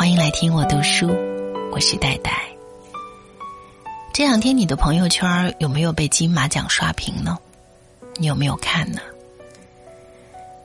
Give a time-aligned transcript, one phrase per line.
[0.00, 1.08] 欢迎来听我读书，
[1.70, 2.32] 我是戴戴。
[4.14, 7.36] 这两天你的朋友圈有没有被金马奖刷屏呢？
[8.16, 9.00] 你有没有看呢？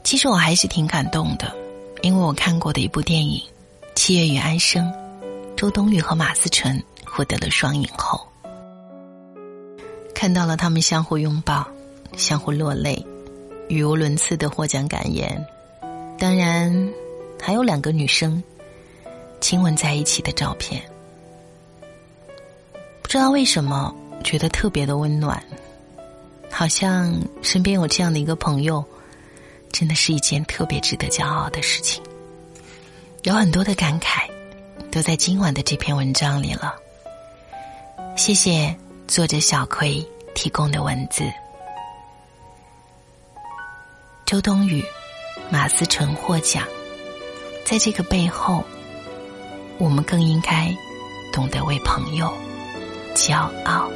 [0.06, 1.54] 其实我还是挺感动的，
[2.02, 3.38] 因为我看过的一部电影
[3.94, 4.86] 《七月与安生》，
[5.58, 8.26] 周冬雨和马思纯获得了双影后，
[10.14, 11.68] 看到了他们相互拥抱、
[12.16, 13.06] 相互落泪、
[13.68, 15.46] 语无伦次的获奖感言，
[16.18, 16.90] 当然
[17.38, 18.42] 还有两个女生。
[19.46, 20.82] 亲吻在一起的照片，
[23.04, 25.40] 不知道为什么觉得特别的温暖，
[26.50, 27.14] 好像
[27.44, 28.84] 身边有这样的一个朋友，
[29.72, 32.02] 真的是一件特别值得骄傲的事情。
[33.22, 34.28] 有很多的感慨，
[34.92, 36.76] 都在今晚的这篇文章里了。
[38.18, 38.76] 谢谢
[39.08, 41.24] 作者小葵提供的文字。
[44.26, 44.84] 周冬雨、
[45.52, 46.68] 马思纯获奖，
[47.64, 48.64] 在这个背后。
[49.78, 50.76] 我们更应该
[51.32, 52.32] 懂得为朋友
[53.14, 53.90] 骄傲。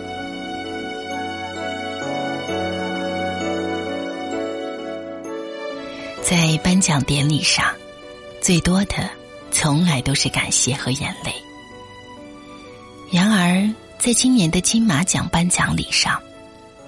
[6.22, 7.74] 在颁奖典礼上，
[8.40, 9.10] 最多的
[9.52, 11.34] 从来都是感谢和眼泪。
[13.12, 16.22] 然而，在今年的金马奖颁奖礼上，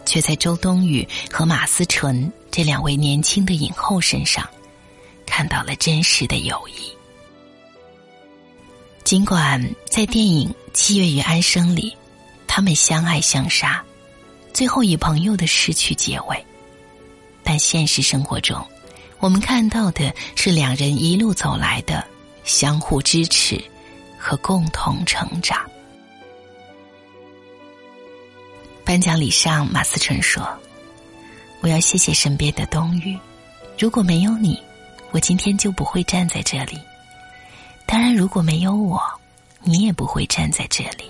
[0.06, 4.48] 却在周冬雨和马思纯这两位年轻的影后身上，
[5.26, 7.01] 看到了真实的友谊。
[9.12, 11.98] 尽管在电影《七月与安生》里，
[12.48, 13.84] 他们相爱相杀，
[14.54, 16.46] 最后以朋友的失去结尾，
[17.44, 18.66] 但现实生活中，
[19.20, 22.08] 我们看到的是两人一路走来的
[22.46, 23.62] 相互支持
[24.18, 25.60] 和共同成长。
[28.86, 30.48] 颁奖礼上，马思纯说
[31.60, 33.20] ：“我要谢谢身边的冬雨，
[33.78, 34.58] 如果没有你，
[35.12, 36.80] 我今天就不会站在这里。”
[37.86, 39.02] 当然，如果没有我，
[39.64, 41.06] 你也不会站在这里。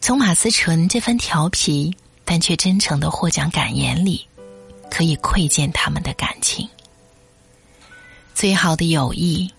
[0.00, 1.94] 从马思纯这番调皮
[2.24, 4.26] 但却真诚的获奖感言里，
[4.90, 6.68] 可以窥见他们的感情。
[8.34, 9.52] 最好的友谊，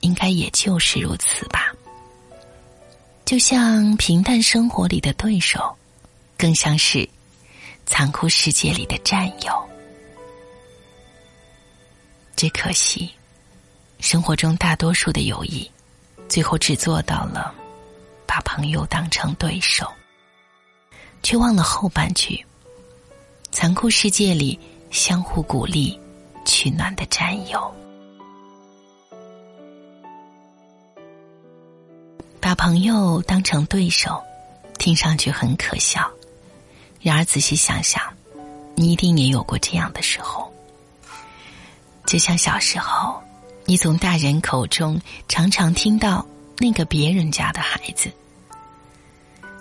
[0.00, 1.72] 应该也就是如此吧。
[3.24, 5.76] 就像平淡生活里的对手，
[6.36, 7.06] 更像是
[7.84, 9.68] 残酷世界里的战友。
[12.34, 13.10] 只可惜。
[13.98, 15.68] 生活中大多数的友谊，
[16.28, 17.52] 最后只做到了
[18.26, 19.86] 把朋友当成对手，
[21.22, 22.44] 却忘了后半句：
[23.50, 24.58] 残酷世界里
[24.90, 25.98] 相互鼓励、
[26.44, 27.74] 取暖的战友。
[32.40, 34.22] 把朋友当成对手，
[34.78, 36.08] 听上去很可笑。
[37.00, 38.02] 然而仔细想想，
[38.74, 40.50] 你一定也有过这样的时候，
[42.06, 43.20] 就像小时候。
[43.68, 44.98] 你从大人口中
[45.28, 46.24] 常常听到
[46.56, 48.10] 那个别人家的孩子，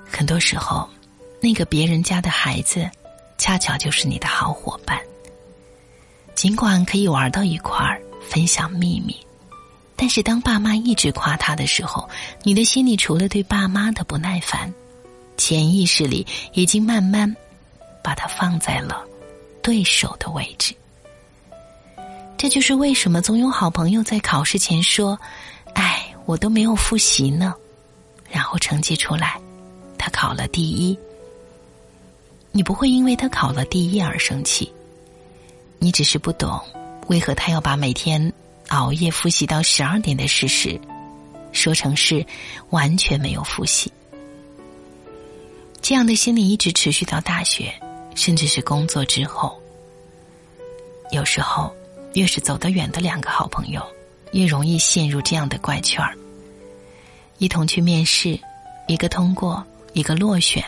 [0.10, 0.88] 很多时候，
[1.42, 2.90] 那个别人家的孩子，
[3.38, 4.98] 恰巧就是你的好伙伴。
[6.36, 9.14] 尽管可以玩到一块儿，分享秘密，
[9.98, 12.10] 但是当爸妈一直夸他的时候，
[12.44, 14.74] 你的心里除了对爸妈的不耐烦，
[15.36, 17.36] 潜意识里已经慢慢
[18.02, 19.04] 把他放在了
[19.62, 20.74] 对手的位置。
[22.38, 25.20] 这就是为什么总有好朋友在考试前说
[25.74, 27.56] ：“哎，我都没有复习呢。”
[28.30, 29.42] 然后成绩出来，
[29.98, 30.98] 他考了第一。
[32.52, 34.72] 你不会因为他考了第一而生气，
[35.80, 36.62] 你只是不懂
[37.08, 38.32] 为何他要把每天
[38.68, 40.80] 熬夜复习到十二点的事实
[41.52, 42.24] 说成是
[42.70, 43.92] 完全没有复习。
[45.82, 47.74] 这样的心理一直持续到大学，
[48.14, 49.60] 甚至是工作之后。
[51.12, 51.76] 有时候。
[52.18, 53.80] 越是走得远的两个好朋友，
[54.32, 56.18] 越容易陷入这样的怪圈儿。
[57.38, 58.40] 一同去面试，
[58.88, 59.64] 一个通过，
[59.94, 60.66] 一个落选。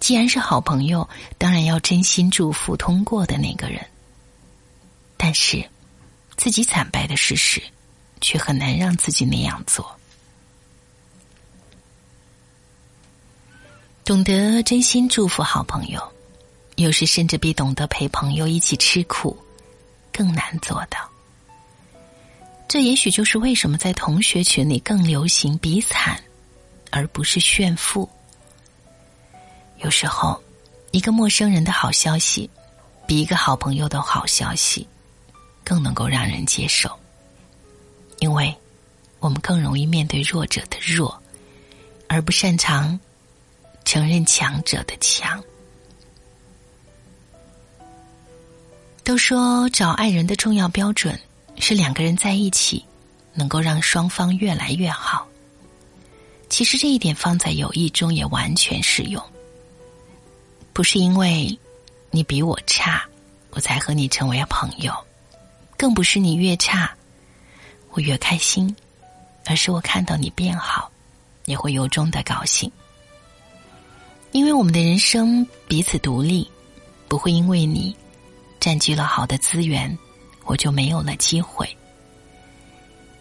[0.00, 1.08] 既然是好朋友，
[1.38, 3.86] 当然要真心祝福通过的那个人。
[5.16, 5.64] 但是，
[6.36, 7.62] 自己惨败的事实，
[8.20, 9.88] 却很难让自己那样做。
[14.04, 16.02] 懂得真心祝福好朋友，
[16.74, 19.38] 有时甚至比懂得陪朋友一起吃苦。
[20.16, 21.10] 更难做到，
[22.68, 26.22] 这也许就是为什么在同学群里更流行比惨，
[26.92, 28.08] 而不是炫富。
[29.78, 30.40] 有时候，
[30.92, 32.48] 一个陌生人的好消息，
[33.08, 34.86] 比一个好朋友的好消息，
[35.64, 36.96] 更能够让人接受，
[38.20, 38.54] 因为
[39.18, 41.20] 我们更容易面对弱者的弱，
[42.08, 42.98] 而不擅长
[43.84, 45.42] 承认强者的强。
[49.04, 51.20] 都说找爱人的重要标准
[51.58, 52.82] 是两个人在一起
[53.34, 55.28] 能够让双方越来越好。
[56.48, 59.22] 其实这一点放在友谊中也完全适用。
[60.72, 61.56] 不是因为
[62.10, 63.04] 你比我差，
[63.50, 64.92] 我才和你成为朋友；
[65.76, 66.90] 更不是你越差，
[67.90, 68.74] 我越开心，
[69.44, 70.90] 而是我看到你变好，
[71.44, 72.72] 也会由衷的高兴。
[74.32, 76.50] 因为我们的人生彼此独立，
[77.06, 77.94] 不会因为你
[78.64, 79.98] 占据了好的资源，
[80.46, 81.68] 我就没有了机会。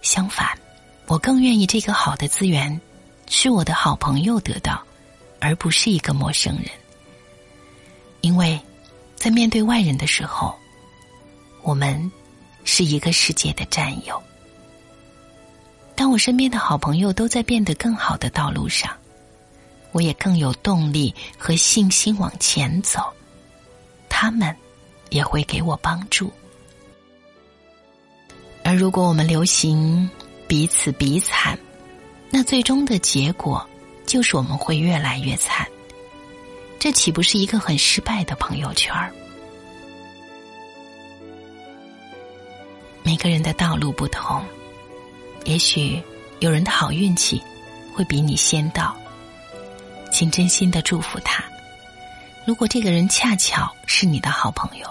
[0.02, 0.58] 相反，
[1.06, 2.80] 我更愿意这个好的资源
[3.28, 4.82] 是我的好朋友得到，
[5.42, 6.68] 而不是一个陌生人。
[8.22, 8.58] 因为，
[9.18, 10.58] 在面对外人的时候，
[11.62, 12.10] 我们
[12.64, 14.24] 是一个世界的战友。
[15.94, 18.90] 当我身边的好朋友都在变得更好的道路上。
[19.92, 23.12] 我也更有动力和信心往前走，
[24.08, 24.56] 他们
[25.14, 26.32] 也会给我帮助。
[28.64, 30.10] 而如果我们流行
[30.48, 31.58] 彼此比惨，
[32.30, 33.66] 那最终的结果
[34.06, 35.68] 就是我们会越来越惨。
[36.80, 38.94] 这岂不是一个很失败的朋友圈？
[43.04, 44.44] 每个人的道路不同，
[45.46, 46.02] 也许
[46.40, 47.42] 有人的好运气
[47.94, 48.96] 会比你先到。
[50.12, 51.44] 请真心的祝福他。
[52.46, 54.88] 如果这个人恰巧是你的好朋友，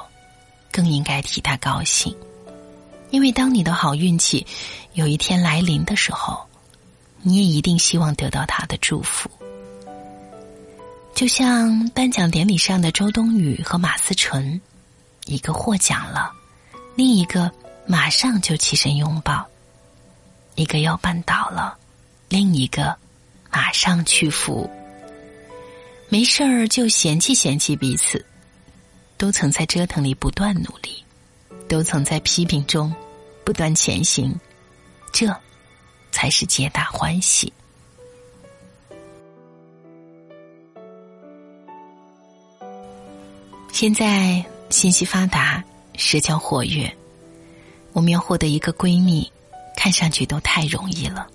[0.73, 2.17] 更应该替他高兴，
[3.11, 4.47] 因为当你的好运气
[4.95, 6.49] 有一天来临的时候，
[7.21, 9.31] 你也一定希望得到他的祝福。
[11.15, 14.61] 就像颁奖典礼上的周冬雨和马思纯，
[15.27, 16.33] 一个获奖了，
[16.97, 17.53] 另一个
[17.87, 19.47] 马上就起身拥抱；
[20.55, 21.77] 一个要绊倒了，
[22.31, 22.97] 另一个
[23.51, 24.69] 马上屈服。
[26.09, 28.25] 没事儿就嫌弃嫌弃彼此，
[29.23, 31.01] 都曾在折腾里不断努力，
[31.69, 32.93] 都曾在批评中
[33.45, 34.35] 不断前行，
[35.13, 35.33] 这
[36.11, 37.53] 才是皆大欢喜。
[43.71, 45.63] 现在信息发达，
[45.95, 46.93] 社交活跃，
[47.93, 49.31] 我们要获得一个闺蜜，
[49.77, 51.29] 看上去都太容易了。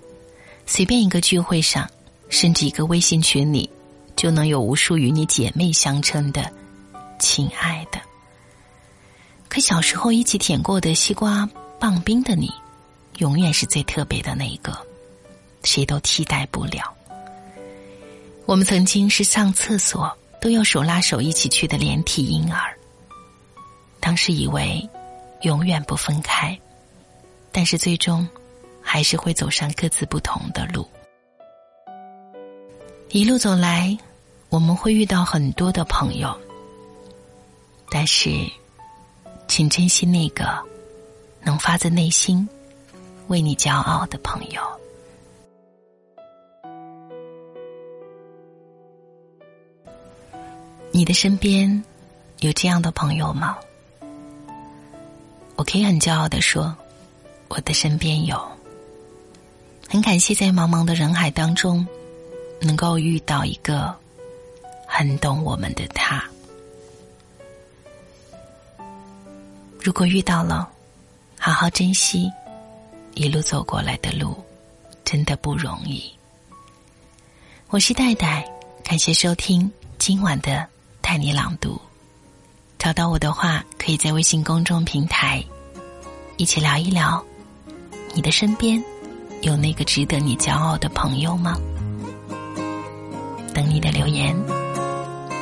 [0.66, 1.90] 随便一个聚会上，
[2.28, 3.70] 甚至一个微信群里。
[4.18, 6.52] 就能有无数与你姐妹相称的
[7.20, 8.00] 亲爱的。
[9.48, 11.50] 可小时候一起舔过的西瓜
[11.80, 12.52] 棒冰的你，
[13.18, 14.78] 永远是最特别的那一个，
[15.64, 16.94] 谁都替代不了。
[18.46, 22.78] 我们曾经是上厕所都要手拉手一起去的连体婴儿，
[24.00, 24.88] 当时以为
[25.42, 26.58] 永远不分开，
[27.52, 28.28] 但是最终
[28.82, 30.88] 还是会走上各自不同的路。
[33.10, 33.98] 一路走来。
[34.50, 36.34] 我们会遇到很多的朋友，
[37.90, 38.30] 但是，
[39.48, 40.46] 请珍惜那个
[41.42, 42.48] 能发自内心
[43.28, 44.62] 为你骄傲的朋友。
[50.92, 51.84] 你的身边
[52.40, 53.58] 有这样的朋友吗？
[55.56, 56.76] 我可以很骄傲的说，
[57.48, 58.40] 我的身边有。
[59.88, 61.88] 很感谢在茫茫的人海当中，
[62.60, 63.96] 能够遇到一个。
[64.90, 66.24] 很懂我们的他，
[69.88, 70.68] 如果遇到了，
[71.40, 72.30] 好好珍惜，
[73.16, 74.36] 一路走过来的路，
[75.06, 76.12] 真的不容易。
[77.70, 78.46] 我是戴戴，
[78.84, 80.68] 感谢收听今晚的
[81.00, 81.80] 带你朗读。
[82.78, 85.42] 找到我的话，可以在微信公众平台
[86.36, 87.24] 一起聊一聊，
[88.14, 88.84] 你的身边
[89.40, 91.58] 有那个值得你骄傲的朋友吗？
[93.54, 94.36] 等你的留言。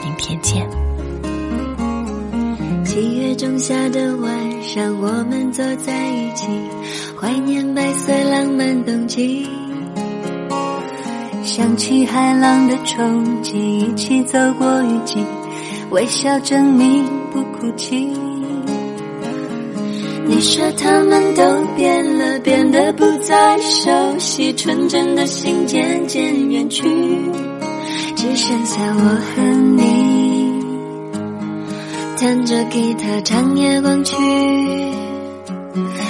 [0.04, 0.70] 明天见。
[2.96, 6.48] 七月仲夏的晚上，我们坐在一起，
[7.20, 9.46] 怀念白色浪漫冬季。
[11.44, 15.18] 想起海浪的冲击，一起走过雨季，
[15.90, 18.08] 微笑证明不哭泣。
[20.26, 21.44] 你说他们都
[21.76, 26.82] 变了，变得不再熟悉，纯真的心渐渐远去。
[28.16, 29.42] 只剩下我和
[29.76, 30.35] 你，
[32.26, 34.16] 弹着吉他唱夜光曲，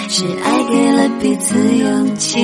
[0.07, 2.39] 是爱给了彼此勇气。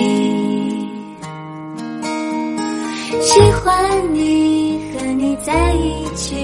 [3.22, 6.36] 喜欢你和你在一起，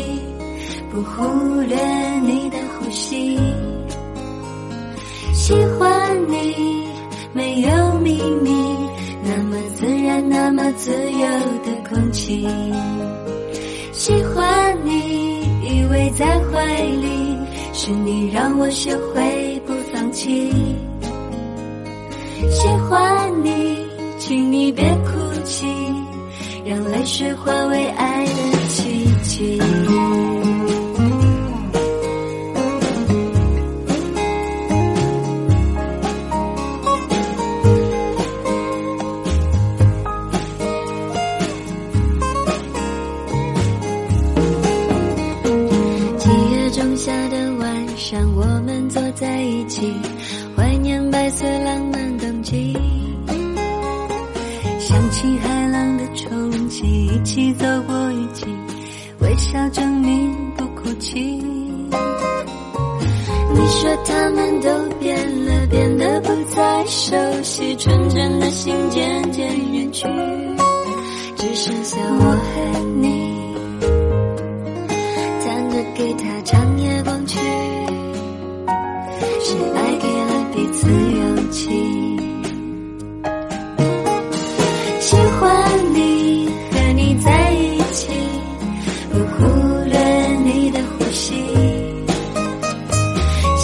[0.90, 1.78] 不忽略
[2.22, 3.38] 你的呼吸。
[5.34, 6.88] 喜欢你
[7.34, 8.52] 没有秘密，
[9.22, 11.28] 那么自然，那么自由
[11.66, 12.48] 的空气。
[13.92, 15.37] 喜欢你，
[15.68, 17.38] 依偎在怀里，
[17.74, 20.50] 是你让我学会不放弃。
[22.50, 23.78] 喜欢你，
[24.18, 25.68] 请你别哭泣，
[26.66, 28.17] 让泪水化为爱
[48.18, 49.94] 晚上，我们坐在一起，
[50.56, 52.76] 怀念白色浪漫冬季。
[54.80, 58.46] 想起海浪的冲击，一起走过雨季，
[59.20, 61.20] 微笑证明不哭泣。
[63.54, 64.70] 你说他们都
[65.00, 70.08] 变了，变得不再熟悉，纯真的心渐渐远去，
[71.36, 73.17] 只剩下我和你。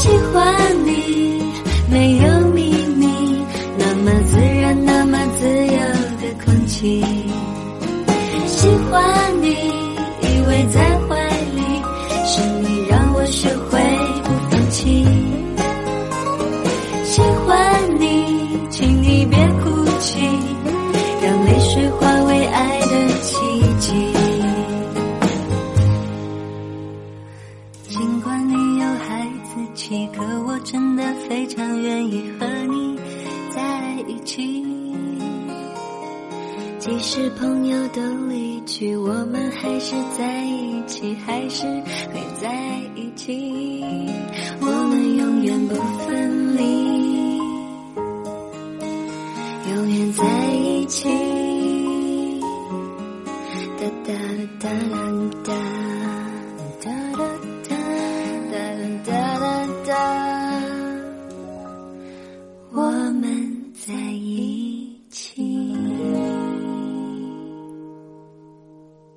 [0.03, 1.41] 喜欢你，
[1.89, 2.32] 没有
[39.93, 41.65] 是在一起，还是
[42.11, 43.72] 会在一起。